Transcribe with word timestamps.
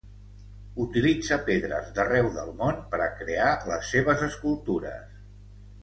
Utilitza 0.85 1.37
pedres 1.51 1.91
d'arreu 1.99 2.31
del 2.39 2.51
món 2.63 2.81
per 2.95 3.03
a 3.09 3.13
crear 3.21 3.53
les 3.71 3.93
seves 3.97 4.29
escultures. 4.33 5.19